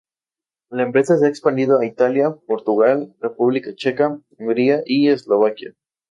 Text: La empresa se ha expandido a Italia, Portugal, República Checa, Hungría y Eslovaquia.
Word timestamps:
La 0.71 0.81
empresa 0.81 1.15
se 1.19 1.27
ha 1.27 1.29
expandido 1.29 1.77
a 1.77 1.85
Italia, 1.85 2.35
Portugal, 2.47 3.13
República 3.21 3.75
Checa, 3.75 4.19
Hungría 4.39 4.81
y 4.83 5.09
Eslovaquia. 5.09 5.75